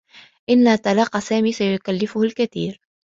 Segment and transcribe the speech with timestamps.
[0.49, 2.79] إنّ طلاق سامي سيكلّفه الكثير.